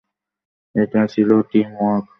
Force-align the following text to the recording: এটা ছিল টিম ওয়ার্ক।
এটা 0.75 1.01
ছিল 1.13 1.29
টিম 1.51 1.69
ওয়ার্ক। 1.77 2.05